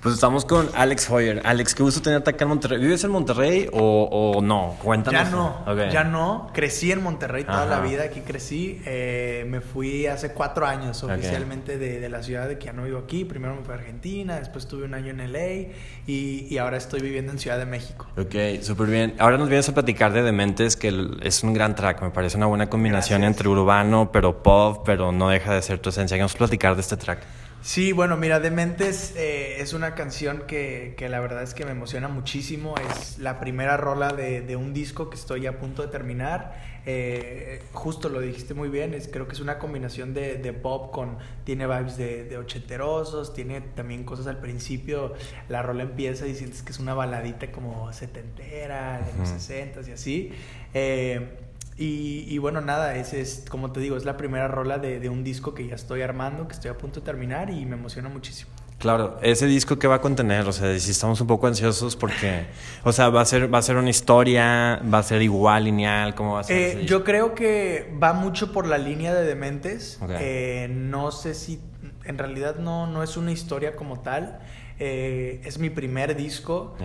Pues 0.00 0.14
estamos 0.14 0.44
con 0.44 0.68
Alex 0.74 1.10
Hoyer. 1.10 1.42
Alex, 1.44 1.74
qué 1.74 1.82
gusto 1.82 2.00
tenerte 2.00 2.30
acá 2.30 2.44
en 2.44 2.50
Monterrey. 2.50 2.78
¿Vives 2.78 3.02
en 3.02 3.10
Monterrey 3.10 3.68
o, 3.72 4.34
o 4.36 4.40
no? 4.40 4.76
Cuéntanos. 4.82 5.24
Ya 5.24 5.30
no, 5.30 5.90
ya 5.90 6.04
no. 6.04 6.50
Crecí 6.54 6.92
en 6.92 7.02
Monterrey 7.02 7.42
toda 7.42 7.66
la 7.66 7.80
vida, 7.80 8.04
aquí 8.04 8.20
crecí. 8.20 8.80
Eh, 8.86 9.44
me 9.48 9.60
fui 9.60 10.06
hace 10.06 10.32
cuatro 10.32 10.66
años 10.66 11.02
oficialmente 11.02 11.78
de, 11.78 11.98
de, 11.98 12.08
la 12.08 12.22
ciudad 12.22 12.48
de 12.48 12.58
que 12.58 12.66
ya 12.66 12.72
no 12.72 12.84
vivo 12.84 12.98
aquí. 12.98 13.24
Primero 13.24 13.56
me 13.56 13.62
fui 13.62 13.72
a 13.72 13.78
Argentina, 13.78 14.38
después 14.38 14.64
estuve 14.64 14.84
un 14.84 14.94
año 14.94 15.10
en 15.10 15.32
LA 15.32 15.72
y, 16.06 16.46
y 16.48 16.58
ahora 16.58 16.76
estoy 16.76 17.00
viviendo 17.00 17.32
en 17.32 17.38
Ciudad 17.40 17.58
de 17.58 17.66
México. 17.66 18.06
Ok, 18.16 18.62
súper 18.62 18.88
bien. 18.88 19.14
Ahora 19.18 19.36
nos 19.36 19.48
vienes 19.48 19.68
a 19.68 19.74
platicar 19.74 20.12
de 20.12 20.22
Dementes, 20.22 20.76
que 20.76 20.92
es 21.22 21.42
un 21.42 21.52
gran 21.54 21.74
track. 21.74 22.02
Me 22.02 22.10
parece 22.10 22.36
una 22.36 22.46
buena 22.46 22.68
combinación 22.70 23.24
entre 23.24 23.48
urbano, 23.48 24.10
pero 24.12 24.44
pop, 24.44 24.82
pero 24.86 25.10
no 25.10 25.28
deja 25.28 25.54
de 25.54 25.62
ser 25.62 25.80
tu 25.80 25.88
esencia. 25.88 26.16
Vamos 26.16 26.36
a 26.36 26.38
platicar 26.38 26.76
de 26.76 26.82
este 26.82 26.96
track. 26.96 27.20
Sí, 27.60 27.92
bueno, 27.92 28.16
mira, 28.16 28.38
Dementes 28.40 29.14
eh, 29.16 29.60
es 29.60 29.72
una 29.72 29.94
canción 29.94 30.44
que, 30.46 30.94
que, 30.96 31.08
la 31.08 31.20
verdad 31.20 31.42
es 31.42 31.54
que 31.54 31.64
me 31.64 31.72
emociona 31.72 32.08
muchísimo. 32.08 32.74
Es 32.90 33.18
la 33.18 33.40
primera 33.40 33.76
rola 33.76 34.12
de, 34.12 34.40
de 34.40 34.56
un 34.56 34.72
disco 34.72 35.10
que 35.10 35.16
estoy 35.16 35.46
a 35.46 35.58
punto 35.58 35.82
de 35.82 35.88
terminar. 35.88 36.78
Eh, 36.86 37.60
justo 37.72 38.08
lo 38.08 38.20
dijiste 38.20 38.54
muy 38.54 38.70
bien, 38.70 38.94
es, 38.94 39.08
creo 39.08 39.26
que 39.26 39.34
es 39.34 39.40
una 39.40 39.58
combinación 39.58 40.14
de, 40.14 40.36
de 40.36 40.52
pop 40.54 40.90
con, 40.90 41.18
tiene 41.44 41.66
vibes 41.66 41.98
de, 41.98 42.24
de, 42.24 42.38
ochenterosos, 42.38 43.34
tiene 43.34 43.60
también 43.60 44.04
cosas 44.04 44.26
al 44.26 44.38
principio, 44.38 45.12
la 45.50 45.60
rola 45.60 45.82
empieza 45.82 46.26
y 46.26 46.34
sientes 46.34 46.62
que 46.62 46.72
es 46.72 46.78
una 46.78 46.94
baladita 46.94 47.52
como 47.52 47.92
setentera, 47.92 49.02
de 49.02 49.18
los 49.18 49.28
sesentas 49.28 49.86
y 49.88 49.92
así. 49.92 50.32
Eh, 50.72 51.47
y, 51.80 52.38
bueno, 52.38 52.60
nada, 52.60 52.96
ese 52.96 53.20
es, 53.20 53.44
como 53.48 53.70
te 53.70 53.78
digo, 53.78 53.96
es 53.96 54.04
la 54.04 54.16
primera 54.16 54.48
rola 54.48 54.78
de, 54.78 55.08
un 55.08 55.22
disco 55.22 55.54
que 55.54 55.66
ya 55.66 55.76
estoy 55.76 56.02
armando, 56.02 56.48
que 56.48 56.54
estoy 56.54 56.70
a 56.70 56.76
punto 56.76 57.00
de 57.00 57.06
terminar 57.06 57.50
y 57.50 57.64
me 57.66 57.76
emociona 57.76 58.08
muchísimo. 58.08 58.50
Claro, 58.78 59.18
ese 59.22 59.46
disco 59.46 59.78
que 59.78 59.88
va 59.88 59.96
a 59.96 60.00
contener, 60.00 60.46
o 60.46 60.52
sea, 60.52 60.78
si 60.78 60.90
estamos 60.90 61.20
un 61.20 61.26
poco 61.26 61.48
ansiosos 61.48 61.96
porque, 61.96 62.46
o 62.84 62.92
sea, 62.92 63.08
va 63.08 63.22
a 63.22 63.24
ser, 63.24 63.52
va 63.52 63.58
a 63.58 63.62
ser 63.62 63.76
una 63.76 63.90
historia, 63.90 64.80
va 64.92 64.98
a 64.98 65.02
ser 65.02 65.22
igual, 65.22 65.64
lineal, 65.64 66.14
¿cómo 66.14 66.34
va 66.34 66.40
a 66.40 66.44
ser? 66.44 66.78
Eh, 66.78 66.84
yo 66.84 67.02
creo 67.02 67.34
que 67.34 67.92
va 68.00 68.12
mucho 68.12 68.52
por 68.52 68.66
la 68.66 68.78
línea 68.78 69.14
de 69.14 69.24
Dementes. 69.24 69.98
Eh, 70.20 70.68
no 70.70 71.10
sé 71.10 71.34
si, 71.34 71.60
en 72.04 72.18
realidad 72.18 72.56
no, 72.56 72.86
no 72.86 73.02
es 73.02 73.16
una 73.16 73.32
historia 73.32 73.74
como 73.74 74.00
tal. 74.00 74.40
Eh, 74.78 75.40
es 75.44 75.58
mi 75.58 75.70
primer 75.70 76.16
disco. 76.16 76.76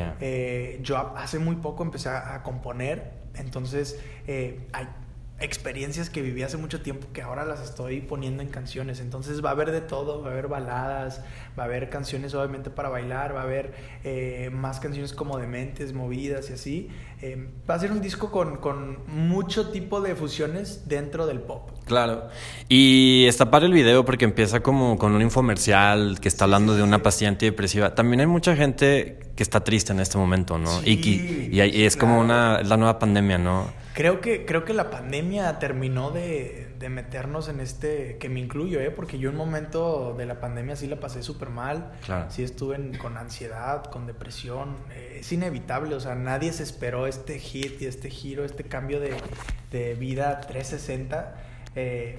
yo 0.82 0.98
hace 1.16 1.40
muy 1.40 1.56
poco 1.58 1.84
empecé 1.84 2.10
a 2.10 2.42
componer 2.44 3.24
entonces, 3.36 4.00
eh, 4.28 4.68
hay 4.74 4.88
experiencias 5.40 6.10
que 6.10 6.22
viví 6.22 6.42
hace 6.44 6.58
mucho 6.58 6.82
tiempo 6.82 7.08
que 7.12 7.22
ahora 7.22 7.44
las 7.44 7.62
estoy 7.62 8.02
poniendo 8.02 8.42
en 8.42 8.50
canciones. 8.50 9.00
Entonces 9.00 9.44
va 9.44 9.50
a 9.50 9.52
haber 9.54 9.72
de 9.72 9.82
todo, 9.82 10.22
va 10.22 10.30
a 10.30 10.32
haber 10.32 10.48
baladas, 10.48 11.22
va 11.58 11.64
a 11.64 11.66
haber 11.66 11.90
canciones 11.90 12.34
obviamente 12.34 12.70
para 12.70 12.90
bailar, 12.90 13.36
va 13.36 13.42
a 13.42 13.44
haber 13.44 13.74
eh, 14.04 14.50
más 14.54 14.80
canciones 14.80 15.14
como 15.14 15.38
dementes, 15.38 15.94
movidas 15.94 16.50
y 16.50 16.54
así. 16.54 16.90
Eh, 17.22 17.48
va 17.70 17.76
a 17.76 17.80
ser 17.80 17.92
un 17.92 18.02
disco 18.02 18.32
con, 18.32 18.58
con, 18.58 19.00
mucho 19.08 19.70
tipo 19.70 20.02
de 20.02 20.16
fusiones 20.16 20.88
dentro 20.88 21.26
del 21.26 21.40
pop. 21.40 21.72
Claro. 21.86 22.28
Y 22.68 23.26
está 23.28 23.50
para 23.50 23.66
el 23.66 23.74
video 23.74 24.04
porque 24.04 24.26
empieza 24.26 24.62
como 24.62 24.98
con 24.98 25.14
un 25.14 25.22
infomercial 25.22 26.20
que 26.20 26.28
está 26.28 26.46
hablando 26.46 26.76
de 26.76 26.84
una 26.84 27.02
paciente 27.02 27.46
depresiva. 27.46 27.96
También 27.96 28.20
hay 28.20 28.28
mucha 28.28 28.56
gente 28.56 29.20
que 29.36 29.44
está 29.44 29.64
triste 29.64 29.92
en 29.92 30.00
este 30.00 30.18
momento, 30.18 30.58
¿no? 30.58 30.82
y, 30.84 31.50
y, 31.52 31.84
es 31.84 31.98
como 31.98 32.20
una, 32.20 32.62
la 32.62 32.78
nueva 32.78 33.00
pandemia, 33.00 33.38
¿no? 33.38 33.68
Creo 33.94 34.22
que, 34.22 34.46
creo 34.46 34.66
que 34.66 34.74
la 34.74 34.90
pandemia 34.90 35.60
terminó 35.60 36.10
de, 36.12 36.74
de 36.80 36.90
meternos 36.90 37.48
en 37.48 37.60
este, 37.60 38.18
que 38.18 38.28
me 38.28 38.40
incluyo, 38.40 38.80
¿eh? 38.80 38.90
Porque 38.90 39.20
yo 39.20 39.30
en 39.30 39.36
un 39.36 39.46
momento 39.46 40.16
de 40.18 40.26
la 40.26 40.40
pandemia 40.40 40.76
sí 40.76 40.88
la 40.88 41.00
pasé 41.00 41.22
súper 41.22 41.50
mal. 41.50 41.92
Claro. 42.04 42.26
Sí 42.30 42.44
estuve 42.44 42.98
con 42.98 43.18
ansiedad, 43.18 43.86
con 43.86 44.08
depresión. 44.08 44.76
Eh, 44.92 45.18
es 45.20 45.32
inevitable, 45.32 45.94
o 45.96 46.00
sea, 46.00 46.16
nadie 46.16 46.52
se 46.54 46.64
esperó 46.64 47.06
este 47.06 47.40
hit 47.40 47.82
y 47.82 47.86
este 47.86 48.10
giro, 48.10 48.44
este 48.44 48.64
cambio 48.64 49.00
de, 49.00 49.14
de 49.72 49.94
vida 49.94 50.42
360. 50.42 51.36
Eh, 51.76 52.18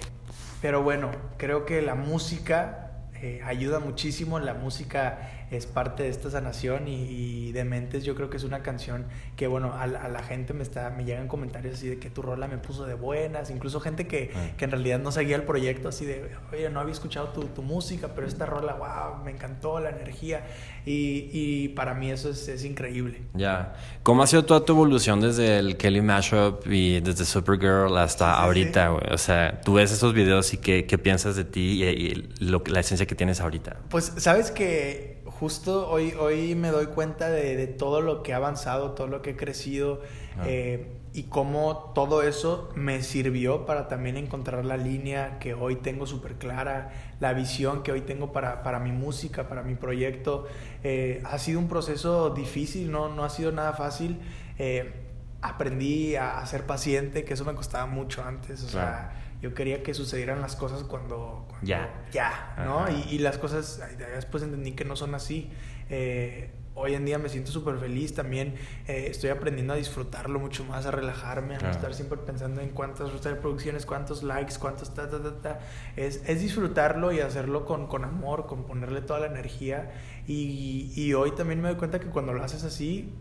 pero 0.63 0.83
bueno, 0.83 1.11
creo 1.37 1.67
que 1.67 1.83
la 1.83 1.95
música 1.95 2.85
eh, 3.21 3.41
ayuda 3.45 3.81
muchísimo. 3.81 4.39
La 4.39 4.55
música 4.55 5.44
es 5.57 5.67
parte 5.67 6.03
de 6.05 6.09
esta 6.09 6.31
sanación 6.31 6.89
y, 6.89 7.53
de 7.53 7.65
Dementes 7.65 8.05
yo 8.05 8.15
creo 8.15 8.31
que 8.31 8.37
es 8.37 8.45
una 8.45 8.63
canción 8.63 9.07
que, 9.37 9.47
bueno, 9.47 9.73
a, 9.75 9.87
la 9.87 10.23
gente 10.23 10.53
me, 10.53 10.63
está, 10.63 10.91
me 10.91 11.05
llegan 11.05 11.29
comentarios 11.29 11.75
así 11.75 11.89
de 11.89 11.99
que 11.99 12.11
tu 12.11 12.21
rola 12.21 12.47
me 12.47 12.59
puso 12.59 12.85
de 12.85 12.95
buenas, 12.95 13.51
incluso 13.51 13.81
gente 13.81 14.07
que, 14.07 14.33
ah. 14.35 14.51
que 14.57 14.65
en 14.65 14.71
realidad 14.71 14.99
no 14.99 15.13
seguía 15.13 15.37
el 15.37 15.45
proyecto 15.45 15.89
así 15.89 16.05
de, 16.05 16.31
oye, 16.53 16.69
no 16.71 16.81
había 16.81 16.93
escuchado 16.93 17.29
tu, 17.29 17.43
tu 17.45 17.63
música, 17.63 18.09
pero 18.15 18.27
esta 18.27 18.47
rola, 18.47 18.75
wow, 18.75 19.25
me 19.25 19.31
encantó 19.31 19.81
la 19.81 19.91
energía 19.91 20.45
y, 20.85 21.31
y 21.33 21.69
para 21.69 21.95
mí 21.95 22.11
eso 22.11 22.31
es, 22.31 22.49
es 22.49 22.65
increíble. 22.65 23.23
Ya, 23.35 23.75
¿cómo 24.03 24.23
ha 24.23 24.27
sido 24.27 24.45
toda 24.45 24.65
tu 24.65 24.73
evolución 24.73 25.21
desde 25.21 25.59
el 25.59 25.77
Kelly 25.77 26.03
Mashup 26.03 26.67
y 26.67 27.01
desde 27.01 27.25
Supergirl 27.25 27.97
hasta 27.97 28.35
ahorita, 28.35 28.89
güey? 28.89 29.13
O 29.13 29.19
sea, 29.19 29.61
tú 29.63 29.75
ves 29.75 29.93
esos 29.93 30.13
videos 30.13 30.53
y 30.53 30.59
qué, 30.59 30.87
qué 30.87 30.99
piensas 30.99 31.37
de 31.37 31.45
ti 31.45 31.85
y, 31.85 32.15
lo, 32.41 32.63
la 32.67 32.81
esencia 32.81 33.07
que 33.07 33.15
tienes 33.15 33.41
ahorita. 33.41 33.77
Pues, 33.89 34.13
sabes 34.17 34.51
que 34.51 35.14
justo 35.39 35.91
hoy, 35.91 36.13
hoy 36.13 36.55
me 36.55 36.71
doy 36.71 36.87
cuenta 36.87 37.31
de, 37.31 37.67
todo 37.67 38.01
lo 38.01 38.23
que 38.23 38.33
ha 38.33 38.37
avanzado, 38.37 38.93
todo 38.93 39.09
lo 39.09 39.23
que 39.23 39.31
he 39.31 39.37
crecido 39.37 40.01
ah. 40.39 40.45
eh, 40.47 41.01
y 41.13 41.25
cómo 41.25 41.93
todo 41.95 42.23
eso 42.23 42.71
me 42.75 43.03
sirvió 43.03 43.67
para 43.67 43.87
también 43.87 44.17
encontrar 44.17 44.65
la 44.65 44.77
línea 44.77 45.39
que 45.39 45.55
hoy 45.55 45.77
tengo 45.77 46.07
súper 46.07 46.35
clara, 46.35 46.91
la 47.21 47.33
visión 47.33 47.83
que 47.83 47.93
hoy 47.93 48.01
tengo 48.01 48.33
para, 48.33 48.63
para 48.65 48.81
mi 48.81 48.91
música, 48.91 49.49
para 49.49 49.63
mi 49.63 49.77
proyecto. 49.77 50.47
Eh, 50.83 51.23
ha 51.25 51.39
sido 51.39 51.61
un 51.61 51.69
proceso 51.69 52.31
difícil, 52.31 52.91
no, 52.91 53.09
no 53.09 53.25
ha 53.25 53.31
sido 53.31 53.53
nada 53.53 53.75
fácil. 53.75 54.19
Eh, 54.59 54.93
aprendí 55.41 56.17
a, 56.17 56.45
ser 56.47 56.65
paciente, 56.65 57.25
que 57.25 57.35
eso 57.35 57.45
me 57.45 57.55
costaba 57.55 57.87
mucho 57.87 58.25
antes. 58.25 58.65
O 58.65 58.69
sea, 58.69 59.13
yo 59.43 59.55
quería 59.55 59.83
que 59.83 59.95
sucedieran 59.95 60.41
las 60.41 60.57
cosas 60.57 60.85
cuando, 60.85 61.47
ya, 61.63 62.07
ya, 62.13 62.55
¿no? 62.65 62.87
Y, 62.91 63.15
y, 63.15 63.19
las 63.19 63.39
cosas, 63.39 63.81
después 64.15 64.43
entendí 64.43 64.73
que 64.73 64.85
no 64.85 64.97
son 64.97 65.15
así. 65.15 65.51
Eh, 65.91 66.51
hoy 66.75 66.95
en 66.95 67.05
día 67.05 67.19
me 67.19 67.29
siento 67.29 67.53
súper 67.53 67.79
feliz 67.79 68.15
también. 68.15 68.55
Eh, 68.87 69.07
estoy 69.11 69.31
aprendiendo 69.31 69.75
a 69.75 69.77
disfrutarlo 69.77 70.39
mucho 70.41 70.65
más, 70.65 70.87
a 70.87 70.91
relajarme, 70.91 71.57
a 71.57 71.59
no 71.59 71.71
estar 71.71 71.95
siempre 71.95 72.19
pensando 72.19 72.61
en 72.61 72.71
cuántas 72.71 73.23
reproducciones, 73.23 73.87
cuántos 73.87 74.23
likes, 74.23 74.55
cuántos 74.59 74.95
ta, 74.95 75.09
ta, 75.09 75.23
ta, 75.23 75.41
ta. 75.41 75.61
Es, 75.97 76.23
es 76.27 76.41
disfrutarlo 76.41 77.13
y 77.13 77.21
hacerlo 77.21 77.65
con, 77.65 77.87
con, 77.87 78.05
amor, 78.05 78.47
con 78.47 78.65
ponerle 78.65 79.01
toda 79.01 79.21
la 79.21 79.27
energía. 79.27 79.93
Y, 80.27 80.93
y 80.95 81.15
hoy 81.15 81.33
también 81.33 81.61
me 81.61 81.69
doy 81.69 81.79
cuenta 81.79 82.01
que 82.01 82.07
cuando 82.07 82.33
lo 82.33 82.43
haces 82.43 82.65
así, 82.65 83.13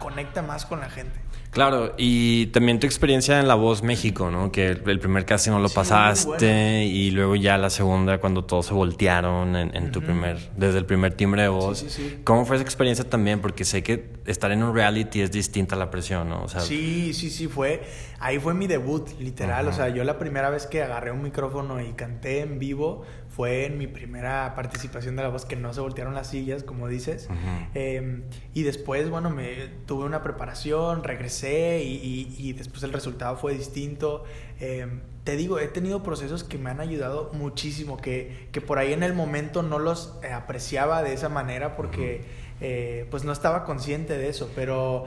conecta 0.00 0.42
más 0.42 0.66
con 0.66 0.80
la 0.80 0.90
gente. 0.90 1.20
Claro, 1.50 1.94
y 1.98 2.46
también 2.48 2.78
tu 2.78 2.86
experiencia 2.86 3.40
en 3.40 3.48
La 3.48 3.56
Voz 3.56 3.82
México, 3.82 4.30
¿no? 4.30 4.52
Que 4.52 4.68
el 4.68 5.00
primer 5.00 5.24
casting 5.24 5.50
no 5.50 5.58
lo 5.58 5.68
pasaste 5.68 6.84
y 6.84 7.10
luego 7.10 7.34
ya 7.34 7.58
la 7.58 7.70
segunda 7.70 8.18
cuando 8.18 8.44
todos 8.44 8.66
se 8.66 8.74
voltearon 8.74 9.56
en, 9.56 9.90
tu 9.90 10.00
primer, 10.00 10.38
desde 10.56 10.78
el 10.78 10.86
primer 10.86 11.14
timbre 11.14 11.42
de 11.42 11.48
voz. 11.48 11.78
Sí, 11.80 12.20
¿Cómo 12.22 12.46
fue 12.46 12.56
esa 12.56 12.62
experiencia 12.62 13.08
también? 13.08 13.40
Porque 13.40 13.64
sé 13.64 13.82
que 13.82 14.12
estar 14.26 14.52
en 14.52 14.62
un 14.62 14.72
reality 14.72 15.22
es 15.22 15.32
distinta 15.32 15.74
a 15.74 15.78
la 15.78 15.90
presión, 15.90 16.28
¿no? 16.28 16.44
O 16.44 16.48
sea, 16.48 16.60
sí, 16.60 17.12
sí, 17.14 17.30
sí, 17.30 17.48
fue, 17.48 17.82
ahí 18.20 18.38
fue 18.38 18.54
mi 18.54 18.68
debut, 18.68 19.08
literal. 19.18 19.66
O 19.66 19.72
sea, 19.72 19.88
yo 19.88 20.04
la 20.04 20.18
primera 20.20 20.50
vez 20.50 20.68
que 20.68 20.84
agarré 20.84 21.10
un 21.10 21.22
micrófono 21.22 21.80
y 21.80 21.92
canté 21.94 22.42
en 22.42 22.60
vivo 22.60 23.02
fue 23.30 23.64
en 23.64 23.78
mi 23.78 23.86
primera 23.86 24.54
participación 24.56 25.14
de 25.14 25.22
La 25.22 25.28
Voz, 25.28 25.44
que 25.44 25.54
no 25.54 25.72
se 25.72 25.80
voltearon 25.80 26.14
las 26.14 26.26
sillas, 26.28 26.64
como 26.64 26.88
dices. 26.88 27.28
Em, 27.74 28.24
y 28.54 28.64
después, 28.64 29.08
bueno, 29.08 29.30
me 29.30 29.68
tuve 29.86 30.04
una 30.04 30.22
preparación, 30.22 31.04
regresé 31.04 31.82
y, 31.84 32.52
después 32.54 32.82
el 32.82 32.92
resultado 32.92 33.36
fue 33.36 33.54
distinto. 33.54 34.24
Em, 34.58 35.00
te 35.22 35.36
digo, 35.36 35.60
he 35.60 35.68
tenido 35.68 36.02
procesos 36.02 36.42
que 36.42 36.58
me 36.58 36.70
han 36.70 36.80
ayudado 36.80 37.30
muchísimo, 37.32 37.98
que, 37.98 38.48
que 38.50 38.60
por 38.60 38.78
ahí 38.78 38.92
en 38.92 39.04
el 39.04 39.14
momento 39.14 39.62
no 39.62 39.78
los 39.78 40.18
eh, 40.24 40.32
apreciaba 40.32 41.02
de 41.02 41.14
esa 41.14 41.28
manera 41.28 41.76
porque... 41.76 42.50
Eh, 42.62 43.06
pues 43.10 43.24
no 43.24 43.32
estaba 43.32 43.64
consciente 43.64 44.18
de 44.18 44.28
eso, 44.28 44.50
pero, 44.54 45.06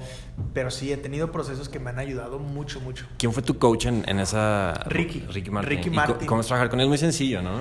pero 0.55 0.71
sí, 0.71 0.91
he 0.91 0.97
tenido 0.97 1.31
procesos 1.31 1.69
que 1.69 1.77
me 1.77 1.91
han 1.91 1.99
ayudado 1.99 2.39
mucho, 2.39 2.81
mucho. 2.81 3.05
¿Quién 3.19 3.31
fue 3.31 3.43
tu 3.43 3.59
coach 3.59 3.85
en, 3.85 4.19
esa... 4.19 4.73
Ricky. 4.87 5.19
Ricky 5.29 5.51
Martin. 5.51 6.25
¿Cómo 6.25 6.41
es 6.41 6.47
trabajar 6.47 6.71
con 6.71 6.79
él? 6.79 6.85
Es 6.85 6.89
muy 6.89 6.97
sencillo, 6.97 7.43
¿no? 7.43 7.59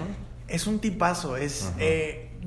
Es 0.52 0.66
un 0.66 0.78
tipazo, 0.78 1.36
es 1.36 1.72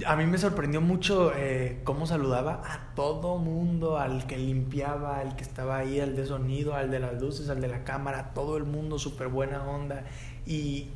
a 0.06 0.16
mí 0.16 0.26
me 0.26 0.38
sorprendió 0.38 0.82
mucho 0.82 1.32
eh, 1.36 1.80
cómo 1.84 2.06
saludaba 2.06 2.62
a 2.66 2.94
todo 2.96 3.38
mundo, 3.38 3.98
al 3.98 4.28
que 4.28 4.38
limpiaba, 4.38 5.20
al 5.20 5.36
que 5.36 5.44
estaba 5.44 5.78
ahí, 5.78 6.00
al 6.00 6.16
de 6.16 6.26
sonido, 6.26 6.76
al 6.76 6.92
de 6.92 7.00
las 7.00 7.22
luces, 7.22 7.50
al 7.50 7.62
de 7.62 7.70
la 7.70 7.84
cámara, 7.84 8.32
todo 8.34 8.58
el 8.58 8.66
mundo 8.66 9.00
súper 9.00 9.30
buena 9.30 9.64
onda. 9.64 10.04
Y, 10.46 10.90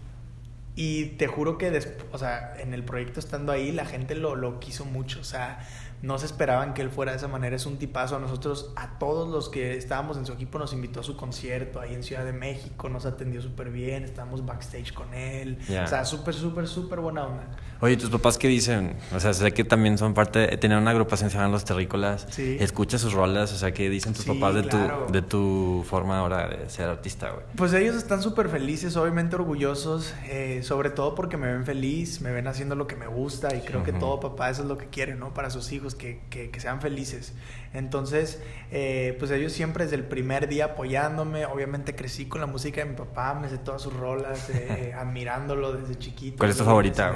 y 0.76 1.06
te 1.18 1.28
juro 1.28 1.58
que, 1.58 1.98
o 2.12 2.18
sea, 2.18 2.56
en 2.60 2.74
el 2.74 2.84
proyecto 2.84 3.20
estando 3.20 3.52
ahí, 3.52 3.72
la 3.72 3.86
gente 3.86 4.16
lo, 4.16 4.36
lo 4.36 4.60
quiso 4.60 4.84
mucho. 4.84 5.22
O 5.22 5.26
sea, 5.26 5.66
no 6.02 6.18
se 6.18 6.26
esperaban 6.26 6.74
que 6.74 6.82
él 6.82 6.90
fuera 6.90 7.12
de 7.12 7.18
esa 7.18 7.28
manera. 7.28 7.56
Es 7.56 7.66
un 7.66 7.78
tipazo. 7.78 8.16
A 8.16 8.20
nosotros, 8.20 8.72
a 8.76 8.98
todos 9.00 9.30
los 9.30 9.50
que 9.50 9.76
estábamos 9.76 10.18
en 10.18 10.26
su 10.26 10.34
equipo, 10.34 10.58
nos 10.60 10.74
invitó 10.74 11.02
a 11.02 11.04
su 11.04 11.18
concierto 11.18 11.80
ahí 11.80 11.94
en 11.94 12.04
Ciudad 12.04 12.26
de 12.26 12.34
México. 12.34 12.90
Nos 12.90 13.06
atendió 13.06 13.42
súper 13.42 13.70
bien. 13.70 14.04
Estábamos 14.04 14.46
backstage 14.46 14.94
con 14.94 15.14
él. 15.14 15.60
O 15.62 15.88
sea, 15.88 16.06
súper, 16.06 16.34
súper, 16.34 16.68
súper 16.68 17.00
buena 17.00 17.26
onda. 17.26 17.48
Oye, 17.82 17.96
¿tus 17.96 18.10
papás 18.10 18.38
qué 18.38 18.48
dicen? 18.48 18.98
O 19.16 19.20
sea, 19.20 19.34
sé 19.34 19.54
que 19.54 19.64
también 19.64 19.98
son 19.98 20.14
parte 20.14 20.40
de 20.40 20.58
tener 20.58 20.78
una 20.78 20.92
agrupación 20.92 21.30
se 21.30 21.38
llaman 21.38 21.52
Los 21.52 21.64
Terrícolas. 21.66 22.28
Sí. 22.30 22.58
Escucha 22.60 22.98
sus 22.98 23.14
rolas. 23.14 23.54
O 23.54 23.58
sea, 23.58 23.74
¿qué 23.74 23.90
dicen 23.90 24.14
tus 24.14 24.26
papás 24.26 24.56
de, 24.56 24.64
tu, 24.64 24.78
de 25.12 25.22
tu 25.22 25.86
forma 25.88 26.20
ahora 26.20 26.48
de 26.48 26.70
ser 26.70 26.90
artista, 26.90 27.32
güey? 27.32 27.46
Pues 27.56 27.74
ellos 27.74 27.96
están 27.96 28.22
súper 28.22 28.50
felices, 28.50 28.96
obviamente 28.96 29.36
orgullosos. 29.36 30.14
Eh, 30.26 30.62
sobre 30.64 30.90
todo 30.90 31.16
porque 31.16 31.38
me 31.38 31.52
ven 31.52 31.66
feliz, 31.66 32.22
me 32.22 32.32
ven 32.32 32.48
haciendo 32.48 32.76
lo 32.76 32.88
que 32.88 32.96
me 32.96 33.08
gusta. 33.08 33.56
Y 33.56 33.62
creo 33.62 33.84
que 33.84 33.94
todo 33.94 34.20
papá 34.20 34.50
eso 34.50 34.64
es 34.64 34.68
lo 34.68 34.78
que 34.78 34.88
quiere, 34.88 35.16
¿no? 35.16 35.34
Para 35.34 35.50
sus 35.50 35.72
hijos 35.72 35.89
que, 35.96 36.52
sean 36.58 36.82
felices. 36.82 37.34
Entonces, 37.74 38.42
eh, 38.72 39.16
pues 39.20 39.32
ellos 39.32 39.52
siempre 39.52 39.84
desde 39.84 39.98
el 39.98 40.04
primer 40.04 40.48
día 40.48 40.66
apoyándome, 40.66 41.46
obviamente 41.46 41.96
crecí 41.96 42.26
con 42.26 42.42
la 42.42 42.48
música 42.48 42.84
de 42.84 42.90
mi 42.90 42.96
papá, 42.96 43.34
me 43.34 43.50
sé 43.50 43.58
todas 43.58 43.82
sus 43.82 43.94
rolas, 43.94 44.50
eh, 44.50 44.94
admirándolo 44.98 45.74
desde 45.74 45.98
chiquito. 45.98 46.38
¿Cuál 46.38 46.52
es 46.52 46.58
tu 46.58 46.64
favorita? 46.64 47.14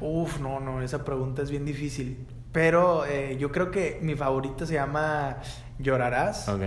Uf, 0.00 0.40
no, 0.40 0.60
no, 0.60 0.82
esa 0.82 1.04
pregunta 1.04 1.42
es 1.42 1.50
bien 1.50 1.64
difícil. 1.64 2.26
Pero 2.50 3.06
eh, 3.06 3.36
yo 3.38 3.50
creo 3.50 3.70
que 3.70 3.98
mi 4.02 4.14
favorita 4.14 4.66
se 4.66 4.74
llama 4.74 5.38
Llorarás. 5.78 6.48
Ok 6.48 6.62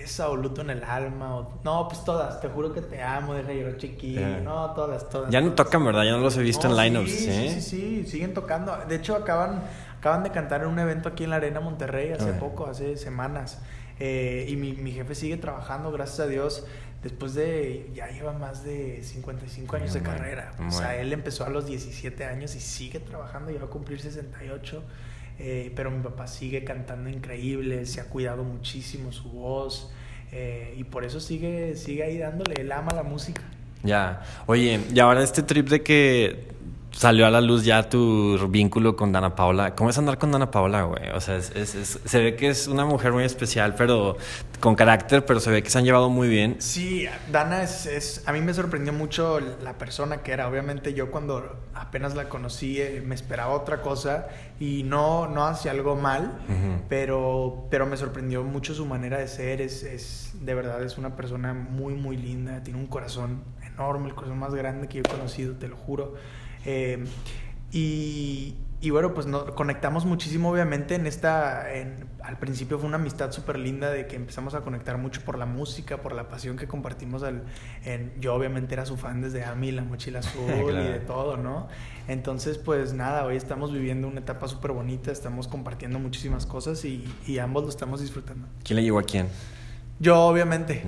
esa 0.00 0.28
o 0.28 0.36
Luto 0.36 0.60
en 0.62 0.70
el 0.70 0.84
alma. 0.84 1.36
O... 1.36 1.60
No, 1.64 1.88
pues 1.88 2.04
todas. 2.04 2.40
Te 2.40 2.48
juro 2.48 2.72
que 2.72 2.80
te 2.80 3.02
amo, 3.02 3.34
deja 3.34 3.52
llorar 3.52 3.76
chiquillo. 3.76 4.40
No, 4.42 4.72
todas, 4.72 5.08
todas. 5.08 5.30
Ya 5.30 5.40
no 5.40 5.52
tocan, 5.52 5.84
¿verdad? 5.84 6.04
Ya 6.04 6.12
no 6.12 6.18
los 6.18 6.36
he 6.36 6.42
visto 6.42 6.68
en 6.68 6.76
lineups. 6.76 7.10
Sí, 7.10 7.18
sí, 7.18 7.48
sí, 7.48 7.60
sí, 7.60 8.06
siguen 8.06 8.34
tocando. 8.34 8.76
De 8.88 8.96
hecho, 8.96 9.14
acaban, 9.14 9.62
acaban 10.02 10.24
de 10.24 10.32
cantar 10.32 10.62
en 10.62 10.66
un 10.66 10.80
evento 10.80 11.10
aquí 11.10 11.22
en 11.22 11.30
la 11.30 11.36
Arena 11.36 11.60
Monterrey 11.60 12.10
hace 12.10 12.32
poco, 12.32 12.66
hace 12.66 12.96
semanas. 12.96 13.60
Eh, 14.00 14.46
y 14.48 14.56
mi, 14.56 14.72
mi, 14.72 14.90
jefe 14.90 15.14
sigue 15.14 15.36
trabajando, 15.36 15.92
gracias 15.92 16.18
a 16.18 16.26
Dios, 16.26 16.66
después 17.04 17.34
de, 17.34 17.88
ya 17.94 18.08
lleva 18.08 18.32
más 18.32 18.64
de 18.64 19.00
55 19.04 19.76
años 19.76 19.94
de 19.94 20.02
carrera. 20.02 20.54
O 20.66 20.72
sea, 20.72 20.96
él 20.96 21.12
empezó 21.12 21.44
a 21.44 21.50
los 21.50 21.66
17 21.66 22.24
años 22.24 22.56
y 22.56 22.60
sigue 22.60 22.98
trabajando, 22.98 23.52
ya 23.52 23.60
va 23.60 23.66
a 23.66 23.70
cumplir 23.70 24.00
68. 24.00 24.82
Eh, 25.38 25.72
pero 25.76 25.92
mi 25.92 26.02
papá 26.02 26.26
sigue 26.26 26.64
cantando 26.64 27.08
increíble, 27.08 27.86
se 27.86 28.00
ha 28.00 28.06
cuidado 28.06 28.42
muchísimo 28.42 29.12
su 29.12 29.30
voz 29.30 29.92
eh, 30.32 30.74
y 30.76 30.82
por 30.82 31.04
eso 31.04 31.20
sigue, 31.20 31.76
sigue 31.76 32.02
ahí 32.02 32.18
dándole, 32.18 32.60
él 32.60 32.72
ama 32.72 32.92
la 32.92 33.04
música. 33.04 33.42
Ya, 33.84 34.22
oye, 34.46 34.80
y 34.92 34.98
ahora 34.98 35.22
este 35.22 35.42
trip 35.42 35.68
de 35.68 35.82
que 35.82 36.52
salió 36.92 37.26
a 37.26 37.30
la 37.30 37.40
luz 37.40 37.64
ya 37.64 37.88
tu 37.88 38.38
vínculo 38.48 38.96
con 38.96 39.12
Dana 39.12 39.34
Paula. 39.34 39.74
¿Cómo 39.74 39.90
es 39.90 39.98
andar 39.98 40.18
con 40.18 40.30
Dana 40.30 40.50
Paula, 40.50 40.82
güey? 40.82 41.10
O 41.10 41.20
sea, 41.20 41.40
se 41.40 42.22
ve 42.22 42.36
que 42.36 42.48
es 42.48 42.68
una 42.68 42.84
mujer 42.84 43.12
muy 43.12 43.24
especial, 43.24 43.74
pero 43.74 44.16
con 44.60 44.76
carácter, 44.76 45.24
pero 45.26 45.40
se 45.40 45.50
ve 45.50 45.62
que 45.62 45.70
se 45.70 45.78
han 45.78 45.84
llevado 45.84 46.08
muy 46.08 46.28
bien. 46.28 46.56
Sí, 46.60 47.06
Dana 47.30 47.62
es, 47.62 48.22
a 48.26 48.32
mí 48.32 48.40
me 48.40 48.54
sorprendió 48.54 48.92
mucho 48.92 49.40
la 49.40 49.76
persona 49.78 50.18
que 50.18 50.32
era. 50.32 50.48
Obviamente 50.48 50.94
yo 50.94 51.10
cuando 51.10 51.56
apenas 51.74 52.14
la 52.14 52.28
conocí 52.28 52.80
eh, 52.80 53.02
me 53.04 53.14
esperaba 53.14 53.52
otra 53.54 53.80
cosa 53.82 54.28
y 54.60 54.84
no, 54.84 55.26
no 55.26 55.44
hacía 55.46 55.72
algo 55.72 55.96
mal, 55.96 56.38
pero, 56.88 57.66
pero 57.70 57.86
me 57.86 57.96
sorprendió 57.96 58.44
mucho 58.44 58.74
su 58.74 58.86
manera 58.86 59.18
de 59.18 59.26
ser. 59.26 59.60
Es, 59.60 59.82
es, 59.82 60.32
de 60.40 60.54
verdad, 60.54 60.82
es 60.82 60.98
una 60.98 61.16
persona 61.16 61.52
muy, 61.52 61.94
muy 61.94 62.16
linda. 62.16 62.62
Tiene 62.62 62.78
un 62.78 62.86
corazón 62.86 63.42
enorme, 63.74 64.08
el 64.08 64.14
corazón 64.14 64.38
más 64.38 64.54
grande 64.54 64.88
que 64.88 64.98
yo 64.98 65.02
he 65.06 65.08
conocido, 65.08 65.54
te 65.54 65.68
lo 65.68 65.76
juro. 65.76 66.14
Eh, 66.64 67.04
y, 67.72 68.54
y, 68.82 68.90
bueno, 68.90 69.14
pues 69.14 69.26
nos 69.26 69.50
conectamos 69.52 70.04
muchísimo, 70.04 70.50
obviamente, 70.50 70.94
en 70.94 71.06
esta, 71.06 71.72
en, 71.74 72.06
al 72.22 72.38
principio 72.38 72.78
fue 72.78 72.86
una 72.86 72.98
amistad 72.98 73.32
súper 73.32 73.58
linda 73.58 73.90
de 73.90 74.06
que 74.06 74.16
empezamos 74.16 74.54
a 74.54 74.60
conectar 74.60 74.98
mucho 74.98 75.22
por 75.22 75.38
la 75.38 75.46
música, 75.46 76.02
por 76.02 76.14
la 76.14 76.28
pasión 76.28 76.56
que 76.56 76.68
compartimos. 76.68 77.22
Al, 77.22 77.44
en, 77.84 78.12
yo 78.20 78.34
obviamente 78.34 78.74
era 78.74 78.84
su 78.84 78.98
fan 78.98 79.22
desde 79.22 79.44
Ami, 79.44 79.72
la 79.72 79.82
mochila 79.82 80.18
azul 80.20 80.70
y 80.70 80.84
de 80.84 81.00
todo, 81.00 81.38
¿no? 81.38 81.68
Entonces, 82.08 82.58
pues 82.58 82.92
nada, 82.92 83.24
hoy 83.24 83.36
estamos 83.36 83.72
viviendo 83.72 84.06
una 84.06 84.20
etapa 84.20 84.48
súper 84.48 84.72
bonita, 84.72 85.10
estamos 85.10 85.48
compartiendo 85.48 85.98
muchísimas 85.98 86.44
cosas 86.44 86.84
y, 86.84 87.04
y, 87.26 87.38
ambos 87.38 87.62
lo 87.64 87.70
estamos 87.70 88.00
disfrutando. 88.02 88.46
¿Quién 88.64 88.76
le 88.76 88.82
llevó 88.82 88.98
a 88.98 89.04
quién? 89.04 89.28
Yo, 89.98 90.20
obviamente. 90.20 90.82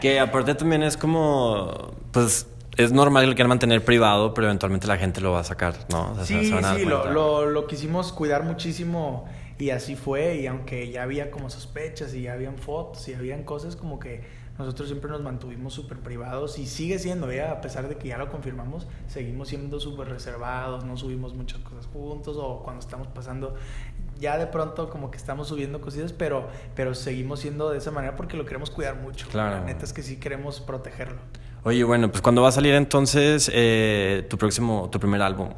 que 0.00 0.20
aparte 0.20 0.54
también 0.54 0.82
es 0.82 0.96
como, 0.96 1.92
pues 2.12 2.46
es 2.76 2.92
normal 2.92 3.24
que 3.24 3.28
lo 3.28 3.34
quieran 3.34 3.48
mantener 3.48 3.84
privado, 3.84 4.34
pero 4.34 4.46
eventualmente 4.46 4.86
la 4.86 4.96
gente 4.96 5.20
lo 5.20 5.32
va 5.32 5.40
a 5.40 5.44
sacar, 5.44 5.74
¿no? 5.90 6.14
sí, 6.24 6.44
sí, 6.44 6.84
lo, 6.84 7.46
lo, 7.46 7.66
quisimos 7.66 8.12
cuidar 8.12 8.44
muchísimo 8.44 9.26
y 9.58 9.70
así 9.70 9.96
fue. 9.96 10.36
Y 10.36 10.46
aunque 10.46 10.90
ya 10.90 11.02
había 11.02 11.30
como 11.30 11.50
sospechas 11.50 12.14
y 12.14 12.22
ya 12.22 12.32
habían 12.32 12.58
fotos 12.58 13.06
y 13.08 13.14
habían 13.14 13.44
cosas 13.44 13.76
como 13.76 13.98
que 13.98 14.22
nosotros 14.58 14.88
siempre 14.88 15.10
nos 15.10 15.22
mantuvimos 15.22 15.72
súper 15.72 15.98
privados 15.98 16.58
y 16.58 16.66
sigue 16.66 16.98
siendo, 16.98 17.30
¿eh? 17.30 17.42
a 17.42 17.60
pesar 17.62 17.88
de 17.88 17.96
que 17.96 18.08
ya 18.08 18.18
lo 18.18 18.30
confirmamos, 18.30 18.86
seguimos 19.06 19.48
siendo 19.48 19.80
súper 19.80 20.08
reservados, 20.08 20.84
no 20.84 20.98
subimos 20.98 21.34
muchas 21.34 21.60
cosas 21.60 21.86
juntos 21.86 22.36
o 22.38 22.62
cuando 22.62 22.80
estamos 22.80 23.06
pasando, 23.06 23.54
ya 24.20 24.38
de 24.38 24.46
pronto 24.46 24.90
como 24.90 25.10
que 25.10 25.16
estamos 25.16 25.48
subiendo 25.48 25.80
cositas, 25.80 26.12
pero, 26.12 26.48
pero 26.74 26.94
seguimos 26.94 27.40
siendo 27.40 27.70
de 27.70 27.78
esa 27.78 27.90
manera 27.90 28.16
porque 28.16 28.36
lo 28.36 28.44
queremos 28.44 28.70
cuidar 28.70 28.96
mucho. 28.96 29.26
Claro. 29.28 29.56
La 29.56 29.64
neta 29.64 29.84
es 29.84 29.92
que 29.92 30.02
sí 30.02 30.16
queremos 30.16 30.60
protegerlo. 30.60 31.18
Oye, 31.62 31.84
bueno, 31.84 32.10
pues 32.10 32.22
cuando 32.22 32.42
va 32.42 32.48
a 32.48 32.52
salir 32.52 32.74
entonces 32.74 33.50
eh, 33.52 34.26
tu 34.30 34.38
próximo, 34.38 34.88
tu 34.90 34.98
primer 35.00 35.20
álbum? 35.20 35.50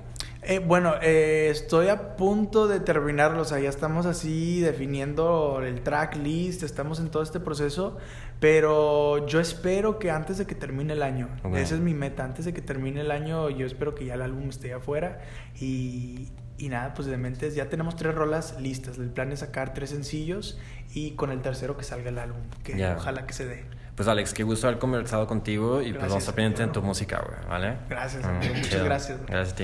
Eh, 0.45 0.59
bueno, 0.59 0.95
eh, 1.01 1.49
estoy 1.51 1.87
a 1.87 2.17
punto 2.17 2.67
de 2.67 2.81
terminarlo, 2.81 3.43
o 3.43 3.45
sea, 3.45 3.61
ya 3.61 3.69
estamos 3.69 4.07
así 4.07 4.61
definiendo 4.61 5.63
el 5.63 5.83
track 5.83 6.17
list, 6.17 6.65
estamos 6.65 6.99
en 6.99 7.11
todo 7.11 7.23
este 7.23 7.39
proceso, 7.39 7.97
pero 8.41 9.25
yo 9.29 9.39
espero 9.39 10.01
que 10.01 10.11
antes 10.11 10.39
de 10.39 10.47
que 10.47 10.57
termine 10.57 10.95
el 10.95 11.05
año, 11.05 11.29
esa 11.55 11.77
es 11.77 11.81
mi 11.81 11.95
meta, 11.95 12.25
antes 12.25 12.45
de 12.45 12.53
que 12.53 12.61
termine 12.61 13.03
el 13.03 13.13
año 13.13 13.51
yo 13.51 13.65
espero 13.67 13.95
que 13.95 14.05
ya 14.05 14.15
el 14.15 14.23
álbum 14.23 14.49
esté 14.49 14.73
afuera 14.73 15.21
y, 15.61 16.31
y 16.59 16.69
nada, 16.69 16.93
pues 16.93 17.07
de 17.07 17.17
mentes 17.17 17.55
ya 17.55 17.69
tenemos 17.69 17.95
tres 17.95 18.13
rolas 18.13 18.57
listas, 18.61 18.99
el 18.99 19.11
plan 19.11 19.31
es 19.31 19.41
sacar 19.41 19.75
tres 19.75 19.91
sencillos 19.91 20.59
y 20.93 21.13
con 21.13 21.31
el 21.31 21.41
tercero 21.41 21.77
que 21.77 21.85
salga 21.85 22.09
el 22.09 22.19
álbum, 22.19 22.43
que 22.65 22.85
ojalá 22.85 23.27
que 23.27 23.33
se 23.33 23.47
dé. 23.47 23.65
Pues 23.95 24.09
Alex, 24.09 24.33
qué 24.33 24.43
gusto 24.43 24.67
haber 24.67 24.79
conversado 24.79 25.27
contigo 25.27 25.83
y 25.83 25.93
pues 25.93 26.05
vamos 26.05 26.15
a 26.15 26.19
estar 26.19 26.35
pendientes 26.35 26.65
en 26.65 26.73
tu 26.73 26.81
música, 26.81 27.23
güey, 27.25 27.47
¿vale? 27.47 27.77
Gracias, 27.91 28.25
mm, 28.25 28.59
muchas 28.59 28.85
gracias. 28.85 29.21
Gracias 29.27 29.53
a 29.53 29.57
ti. 29.57 29.61